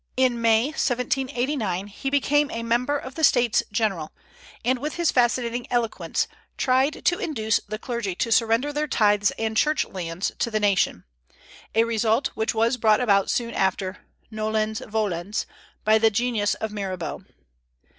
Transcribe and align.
In 0.17 0.41
May, 0.41 0.69
1789, 0.69 1.85
he 1.85 2.09
became 2.09 2.49
a 2.49 2.63
member 2.63 2.97
of 2.97 3.13
the 3.13 3.23
States 3.23 3.61
General, 3.71 4.11
and 4.65 4.79
with 4.79 4.95
his 4.95 5.11
fascinating 5.11 5.67
eloquence 5.69 6.27
tried 6.57 7.05
to 7.05 7.19
induce 7.19 7.59
the 7.67 7.77
clergy 7.77 8.15
to 8.15 8.31
surrender 8.31 8.73
their 8.73 8.87
tithes 8.87 9.29
and 9.37 9.55
church 9.55 9.85
lands 9.85 10.31
to 10.39 10.49
the 10.49 10.59
nation, 10.59 11.03
a 11.75 11.83
result 11.83 12.29
which 12.29 12.55
was 12.55 12.77
brought 12.77 12.99
about 12.99 13.29
soon 13.29 13.53
after, 13.53 13.99
nolens 14.31 14.79
volens, 14.79 15.45
by 15.85 15.99
the 15.99 16.09
genius 16.09 16.55
of 16.55 16.71
Mirabeau. 16.71 17.23